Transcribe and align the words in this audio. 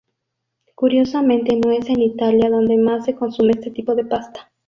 Curiosamente 0.73 1.59
no 1.63 1.71
es 1.71 1.87
en 1.89 2.01
Italia 2.01 2.49
donde 2.49 2.75
más 2.75 3.05
se 3.05 3.13
consume 3.13 3.51
este 3.51 3.69
tipo 3.69 3.93
de 3.93 4.03
pasta. 4.03 4.49